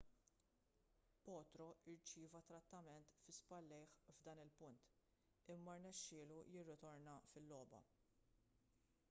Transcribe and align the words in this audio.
potro 1.25 1.67
rċieva 1.89 2.41
trattament 2.47 3.13
fi 3.25 3.35
spallejh 3.41 3.93
f'dan 4.15 4.43
il-punt 4.47 4.89
imma 5.59 5.77
rnexxielu 5.83 6.41
jirritorna 6.57 7.17
fil-logħba 7.35 7.85